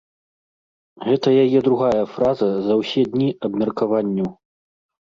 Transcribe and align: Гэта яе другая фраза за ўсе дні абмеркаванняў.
Гэта 1.09 1.27
яе 1.43 1.59
другая 1.69 2.03
фраза 2.17 2.49
за 2.69 2.73
ўсе 2.81 3.01
дні 3.13 3.29
абмеркаванняў. 3.51 4.29